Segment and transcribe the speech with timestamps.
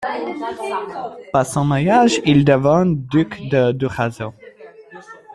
[1.31, 4.33] Par son mariage il devint duc de Durazzo.